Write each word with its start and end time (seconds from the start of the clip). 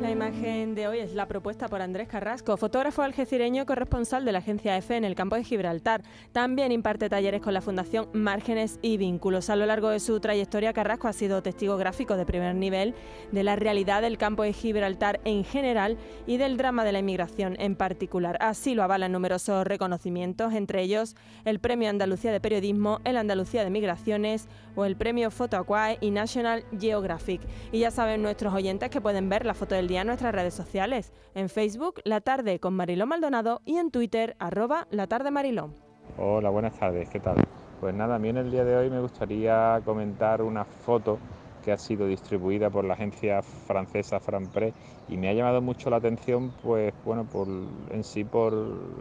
La 0.00 0.12
imagen 0.12 0.76
de 0.76 0.86
hoy 0.86 1.00
es 1.00 1.14
la 1.14 1.26
propuesta 1.26 1.66
por 1.66 1.82
Andrés 1.82 2.06
Carrasco, 2.06 2.56
fotógrafo 2.56 3.02
algecireño 3.02 3.66
corresponsal 3.66 4.24
de 4.24 4.30
la 4.30 4.38
agencia 4.38 4.76
EFE 4.76 4.96
en 4.96 5.04
el 5.04 5.16
campo 5.16 5.34
de 5.34 5.42
Gibraltar. 5.42 6.02
También 6.30 6.70
imparte 6.70 7.08
talleres 7.08 7.42
con 7.42 7.52
la 7.52 7.60
Fundación 7.60 8.08
Márgenes 8.12 8.78
y 8.80 8.96
Vínculos. 8.96 9.50
A 9.50 9.56
lo 9.56 9.66
largo 9.66 9.88
de 9.88 9.98
su 9.98 10.20
trayectoria, 10.20 10.72
Carrasco 10.72 11.08
ha 11.08 11.12
sido 11.12 11.42
testigo 11.42 11.76
gráfico 11.76 12.16
de 12.16 12.24
primer 12.24 12.54
nivel 12.54 12.94
de 13.32 13.42
la 13.42 13.56
realidad 13.56 14.00
del 14.00 14.18
campo 14.18 14.44
de 14.44 14.52
Gibraltar 14.52 15.20
en 15.24 15.42
general 15.44 15.98
y 16.28 16.36
del 16.36 16.56
drama 16.58 16.84
de 16.84 16.92
la 16.92 17.00
inmigración 17.00 17.56
en 17.58 17.74
particular. 17.74 18.38
Así 18.40 18.76
lo 18.76 18.84
avalan 18.84 19.10
numerosos 19.10 19.66
reconocimientos, 19.66 20.54
entre 20.54 20.82
ellos 20.82 21.16
el 21.44 21.58
Premio 21.58 21.90
Andalucía 21.90 22.30
de 22.30 22.40
Periodismo, 22.40 23.00
el 23.02 23.16
Andalucía 23.16 23.64
de 23.64 23.70
Migraciones 23.70 24.46
o 24.76 24.84
el 24.84 24.96
Premio 24.96 25.32
Photo 25.32 25.56
Aquae 25.56 25.98
y 26.00 26.12
National 26.12 26.64
Geographic. 26.78 27.40
Y 27.72 27.80
ya 27.80 27.90
saben 27.90 28.22
nuestros 28.22 28.54
oyentes 28.54 28.90
que 28.90 29.00
pueden 29.00 29.28
ver 29.28 29.44
la 29.44 29.54
foto 29.54 29.74
del 29.74 29.87
día 29.88 30.02
en 30.02 30.06
nuestras 30.06 30.34
redes 30.34 30.54
sociales, 30.54 31.12
en 31.34 31.48
Facebook 31.48 32.00
La 32.04 32.20
Tarde 32.20 32.60
con 32.60 32.74
Mariló 32.74 33.06
Maldonado 33.06 33.62
y 33.64 33.78
en 33.78 33.90
Twitter 33.90 34.36
arroba 34.38 34.86
La 34.90 35.06
Tarde 35.06 35.30
Mariló. 35.30 35.70
Hola, 36.18 36.50
buenas 36.50 36.78
tardes, 36.78 37.08
¿qué 37.08 37.18
tal? 37.18 37.36
Pues 37.80 37.94
nada, 37.94 38.16
a 38.16 38.18
mí 38.18 38.28
en 38.28 38.36
el 38.36 38.50
día 38.50 38.64
de 38.64 38.76
hoy 38.76 38.90
me 38.90 39.00
gustaría 39.00 39.80
comentar 39.84 40.42
una 40.42 40.64
foto 40.64 41.18
que 41.64 41.72
ha 41.72 41.78
sido 41.78 42.06
distribuida 42.06 42.68
por 42.68 42.84
la 42.84 42.94
agencia 42.94 43.42
francesa 43.42 44.20
Franpré 44.20 44.74
y 45.08 45.16
me 45.16 45.30
ha 45.30 45.32
llamado 45.32 45.62
mucho 45.62 45.88
la 45.88 45.96
atención, 45.96 46.52
pues 46.62 46.92
bueno, 47.04 47.24
por, 47.24 47.48
en 47.48 48.04
sí 48.04 48.24
por 48.24 48.52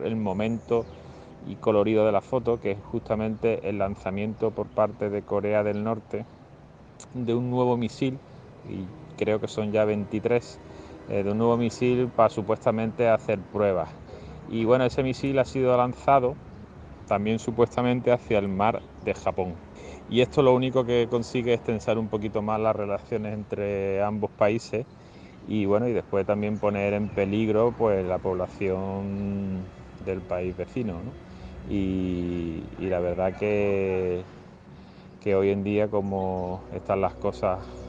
el 0.03 0.15
momento 0.15 0.85
y 1.47 1.55
colorido 1.55 2.05
de 2.05 2.13
la 2.13 2.21
foto, 2.21 2.61
que 2.61 2.71
es 2.71 2.77
justamente 2.91 3.67
el 3.67 3.77
lanzamiento 3.79 4.51
por 4.51 4.67
parte 4.67 5.09
de 5.09 5.21
Corea 5.21 5.63
del 5.63 5.83
Norte 5.83 6.25
de 7.13 7.35
un 7.35 7.51
nuevo 7.51 7.75
misil, 7.75 8.17
y 8.69 8.85
creo 9.17 9.41
que 9.41 9.47
son 9.47 9.71
ya 9.71 9.85
23 9.85 10.43
eh, 10.55 10.66
de 11.07 11.31
un 11.31 11.37
nuevo 11.37 11.57
misil 11.57 12.09
para 12.09 12.29
supuestamente 12.29 13.07
hacer 13.07 13.39
pruebas. 13.51 13.89
Y 14.47 14.65
bueno, 14.65 14.85
ese 14.85 15.03
misil 15.03 15.39
ha 15.39 15.45
sido 15.45 15.75
lanzado 15.77 16.35
también 17.07 17.39
supuestamente 17.39 18.11
hacia 18.11 18.39
el 18.39 18.49
mar 18.49 18.81
de 19.01 19.13
Japón. 19.13 19.55
Y 20.09 20.21
esto 20.21 20.41
lo 20.41 20.53
único 20.53 20.85
que 20.85 21.07
consigue 21.09 21.53
es 21.53 21.63
tensar 21.63 21.97
un 21.97 22.09
poquito 22.09 22.41
más 22.41 22.59
las 22.59 22.75
relaciones 22.75 23.33
entre 23.33 24.01
ambos 24.03 24.31
países 24.31 24.85
y 25.47 25.65
bueno, 25.65 25.87
y 25.87 25.93
después 25.93 26.25
también 26.25 26.59
poner 26.59 26.93
en 26.93 27.09
peligro 27.09 27.71
pues 27.71 28.05
la 28.05 28.19
población 28.19 29.65
del 29.99 30.21
país 30.21 30.55
vecino. 30.55 31.15
Y, 31.69 32.63
la 32.89 32.99
verdad 32.99 33.33
que, 33.37 34.25
que 35.19 35.35
hoy 35.35 35.49
en 35.49 35.63
día 35.63 35.89
como 35.89 36.63
están 36.71 37.01
las 37.01 37.15
cosas 37.15 37.86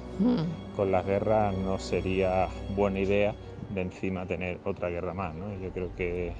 Con 0.75 0.91
las 0.91 1.07
guerras 1.07 1.55
no 1.55 1.79
sería 1.79 2.49
buena 2.71 3.01
idea 3.01 3.35
de 3.71 3.83
encima 3.83 4.27
tener 4.27 4.59
otra 4.65 4.89
guerra 4.89 5.15
más. 5.15 5.35
Yo 5.61 5.71
creo 5.71 5.95
que, 5.97 6.33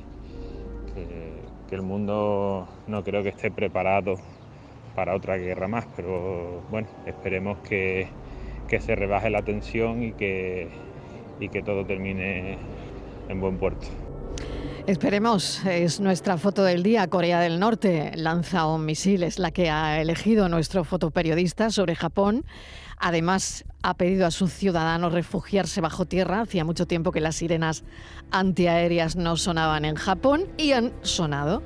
que, 1.69 1.75
el 1.75 1.83
mundo 1.83 2.69
no 2.87 3.05
creo 3.05 3.23
que 3.23 3.29
esté 3.29 3.51
preparado 3.51 4.17
para 4.95 5.15
otra 5.15 5.37
guerra 5.37 5.69
más, 5.69 5.87
pero 5.95 6.63
bueno, 6.71 6.89
esperemos 7.07 7.59
que, 7.61 8.09
que 8.67 8.81
se 8.81 8.97
rebaje 8.97 9.31
la 9.31 9.43
tensión 9.43 10.03
y 10.03 10.13
que, 10.13 10.71
y 11.39 11.49
que 11.49 11.63
todo 11.63 11.85
termine 11.85 12.59
en 13.29 13.41
buen 13.41 13.59
puerto. 13.59 13.87
Esperemos, 14.89 15.67
es 15.67 16.01
nuestra 16.01 16.39
foto 16.39 16.65
del 16.65 16.83
día. 16.83 17.09
Corea 17.09 17.41
del 17.41 17.61
Norte 17.61 18.11
lanza 18.15 18.67
un 18.67 18.87
misil, 18.87 19.23
es 19.23 19.39
la 19.39 19.51
que 19.51 19.69
ha 19.69 20.01
elegido 20.01 20.49
nuestro 20.49 20.83
fotoperiodista 20.83 21.69
sobre 21.69 21.95
Japón. 21.95 22.47
Además, 22.97 23.67
ha 23.83 23.93
pedido 23.93 24.25
a 24.25 24.31
sus 24.31 24.51
ciudadanos 24.51 25.13
refugiarse 25.13 25.83
bajo 25.83 26.07
tierra. 26.07 26.41
Hacía 26.41 26.65
mucho 26.65 26.87
tiempo 26.87 27.13
que 27.13 27.21
las 27.21 27.37
sirenas 27.37 27.85
antiaéreas 28.31 29.15
no 29.15 29.37
sonaban 29.37 29.85
en 29.85 29.95
Japón 29.95 30.47
y 30.57 30.73
han 30.73 30.95
sonado. 31.03 31.63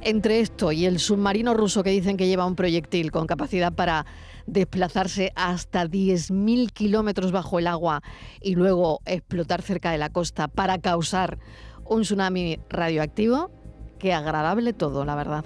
Entre 0.00 0.40
esto 0.40 0.72
y 0.72 0.86
el 0.86 0.98
submarino 0.98 1.52
ruso 1.52 1.82
que 1.82 1.90
dicen 1.90 2.16
que 2.16 2.26
lleva 2.26 2.46
un 2.46 2.56
proyectil 2.56 3.12
con 3.12 3.26
capacidad 3.26 3.74
para 3.74 4.06
desplazarse 4.46 5.30
hasta 5.36 5.84
10.000 5.84 6.72
kilómetros 6.72 7.32
bajo 7.32 7.58
el 7.58 7.66
agua 7.66 8.02
y 8.40 8.54
luego 8.54 9.00
explotar 9.04 9.60
cerca 9.60 9.92
de 9.92 9.98
la 9.98 10.08
costa 10.08 10.48
para 10.48 10.78
causar 10.78 11.38
un 11.84 12.02
tsunami 12.02 12.58
radioactivo, 12.68 13.50
qué 13.98 14.12
agradable 14.12 14.72
todo, 14.72 15.04
la 15.04 15.14
verdad. 15.14 15.44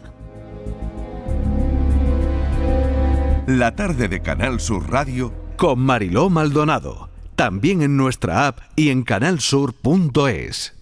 La 3.47 3.77
tarde 3.77 4.09
de 4.09 4.21
Canal 4.23 4.61
Sur 4.61 4.91
Radio 4.91 5.33
con 5.57 5.79
Mariló 5.79 6.31
Maldonado. 6.31 7.09
También 7.37 7.83
en 7.83 7.97
nuestra 7.97 8.47
app 8.49 8.59
y 8.77 8.91
en 8.91 9.03
canalsur.es. 9.03 10.76